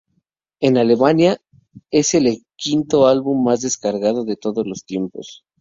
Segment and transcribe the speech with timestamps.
[0.61, 1.39] En Alemania,
[1.91, 5.45] es el quinto álbum más descargado de todos los tiempos.